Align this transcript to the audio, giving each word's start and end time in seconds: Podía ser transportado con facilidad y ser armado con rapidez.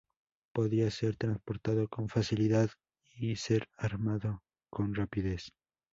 Podía 0.51 0.89
ser 0.89 1.15
transportado 1.15 1.87
con 1.87 2.09
facilidad 2.09 2.71
y 3.13 3.35
ser 3.35 3.69
armado 3.77 4.41
con 4.67 4.95
rapidez. 4.95 5.53